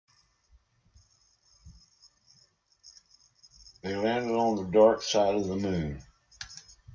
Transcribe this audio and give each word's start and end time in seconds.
They 3.83 3.95
landed 3.95 4.33
on 4.33 4.55
the 4.55 4.63
dark 4.71 5.03
side 5.03 5.35
of 5.35 5.47
the 5.47 5.55
moon. 5.57 6.01